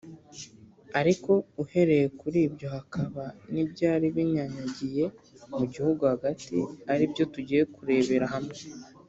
ariko 0.99 1.31
uhereye 1.63 2.05
kuri 2.19 2.39
ibyo 2.47 2.67
hakaba 2.75 3.23
n’ibyari 3.53 4.05
binyanyagiye 4.15 5.05
mu 5.57 5.65
gihugu 5.73 6.01
hagati 6.11 6.57
ari 6.91 7.03
byo 7.11 7.25
tugiye 7.33 7.63
kurebera 7.75 8.27
hamwe 8.35 8.55